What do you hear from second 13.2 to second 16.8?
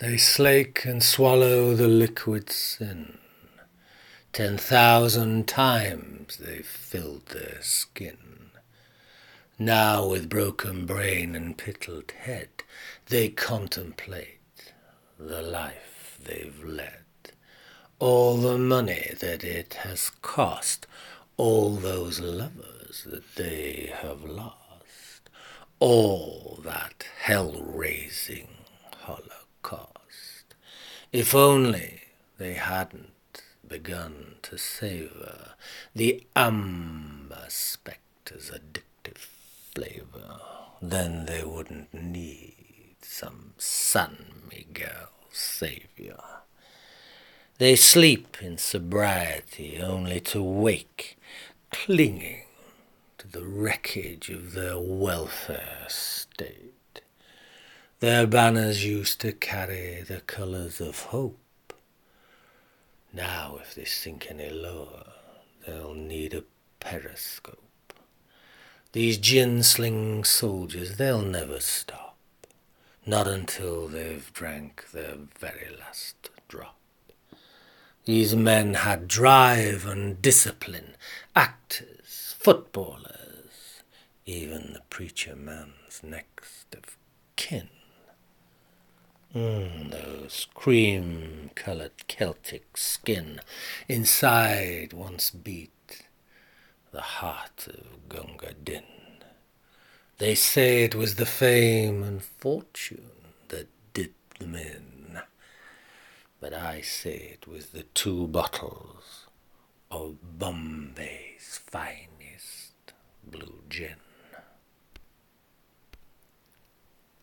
contemplate the life they've